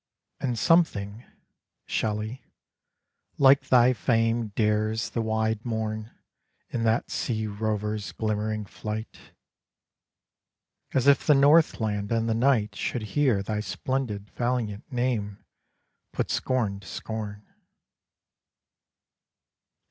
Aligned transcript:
And 0.39 0.57
something, 0.57 1.25
Shelley, 1.85 2.43
like 3.37 3.67
thy 3.67 3.93
fame 3.93 4.47
Dares 4.55 5.11
the 5.11 5.21
wide 5.21 5.63
morn 5.63 6.09
In 6.71 6.81
that 6.85 7.11
sea 7.11 7.45
rover's 7.45 8.11
glimmering 8.11 8.65
flight, 8.65 9.19
As 10.95 11.05
if 11.05 11.27
the 11.27 11.35
Northland 11.35 12.11
and 12.11 12.27
the 12.27 12.33
night 12.33 12.75
Should 12.75 13.03
hear 13.13 13.43
thy 13.43 13.59
splendid 13.59 14.31
valiant 14.31 14.91
name 14.91 15.37
Put 16.13 16.31
scorn 16.31 16.79
to 16.79 16.87
scorn. 16.87 17.45